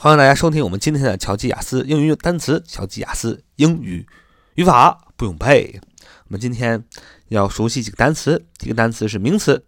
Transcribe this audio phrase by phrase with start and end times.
[0.00, 4.06] 欢迎大家收听我们今天的乔吉雅思英语单词，乔吉雅思英语
[4.54, 5.80] 语法不用背。
[6.28, 6.84] 我们今天
[7.30, 9.64] 要熟悉几个单词，第一个单词是名词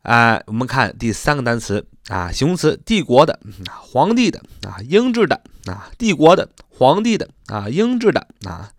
[0.00, 3.38] 啊，我们看第三个单词啊，形容词，帝国的，
[3.82, 6.48] 皇帝的，啊，英制的，啊，帝国的。
[6.76, 8.72] 皇帝的啊，英制的啊，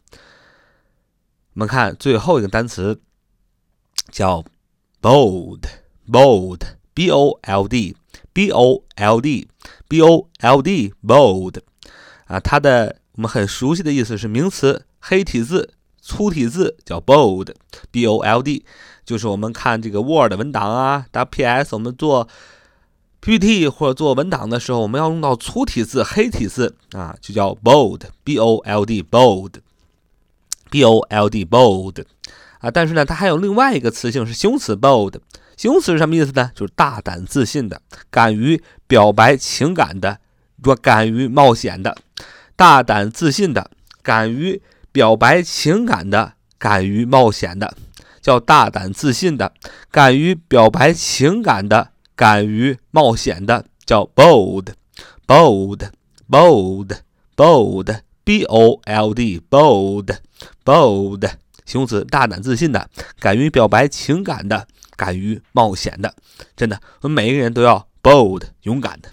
[1.61, 3.03] 我们看最后一个单词，
[4.11, 4.43] 叫
[5.03, 11.57] bold，bold，b o l d，b o l d，b o l d，bold，
[12.29, 18.65] 啊，它的我们很熟悉的意思是名词，黑体字、粗体字叫 bold，b o l d，
[19.05, 22.27] 就是我们看这个 Word 文档啊，WPS，我们做
[23.21, 29.57] PPT 或者做文档的时候，我们要用到粗体字、黑体字啊，就叫 bold，b o l d，bold。
[30.71, 32.05] bold，bold，
[32.61, 35.17] 啊，但是呢，它还有另外一个词性是形容词 bold。
[35.57, 36.51] 形容词是什么意思呢？
[36.55, 40.19] 就是大胆自信的，敢于表白情感的，
[40.63, 41.97] 若敢于冒险的，
[42.57, 43.71] 大胆自信的，
[44.03, 47.77] 敢于表白情感的，敢于冒险的，
[48.23, 49.53] 叫大胆自信的，
[49.91, 54.69] 敢于表白情感的，敢于冒险的，叫 bold
[55.27, 55.91] bold
[56.27, 58.01] bold，bold，bold，bold。
[58.23, 59.41] b o l d
[60.65, 61.31] bold
[61.67, 66.15] 形容词，大胆自信的，敢于表白情感的，敢于冒险的。
[66.57, 69.11] 真的，我们每一个人都要 bold 勇敢的，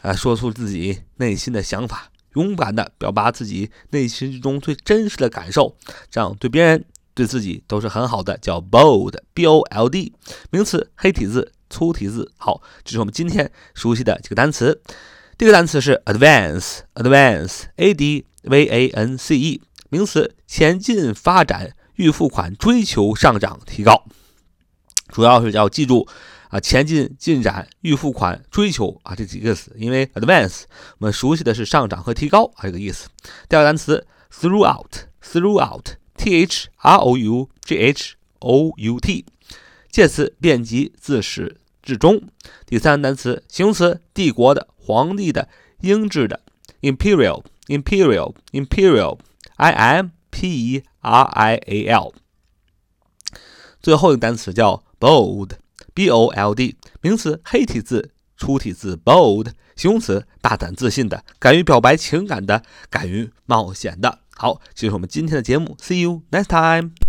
[0.00, 5.76] 啊，说出自己内心的想法，勇敢的表达自己内心之中最真实的感受，
[6.10, 6.84] 这样对别人
[7.14, 8.36] 对自己都是很好的。
[8.38, 10.12] 叫 bold b o l d
[10.50, 12.32] 名词，黑体字粗体字。
[12.36, 14.80] 好，这是我们今天熟悉的几个单词。
[15.36, 24.04] 第一个单词是 advance，advance，a d v a n c e，名词，前进、发展、预付款、追求上涨、提高，
[25.08, 26.06] 主要是要记住
[26.50, 30.64] 啊，前进、进展、预付款、追求啊这几个词，因为 advance
[30.98, 33.08] 我们熟悉的是上涨和提高啊这个意思。
[33.48, 39.24] 第二个单词 throughout，throughout，t h r o u g h o u t，
[39.90, 42.22] 介词，遍及、自始至终。
[42.66, 44.68] 第三个单词形容词，帝国的。
[44.88, 45.50] 皇帝的，
[45.82, 46.40] 英制的
[46.80, 49.18] ，imperial，imperial，imperial
[49.58, 52.12] i m p e r i a l
[53.80, 64.20] 最后一个单词叫 bold，BOLD 名词，黑体字，粗体字，bold 形容词，大胆自信的，敢于表白情感的，敢于冒险的。
[64.34, 67.07] 好，这是我们今天的节目，see you next time。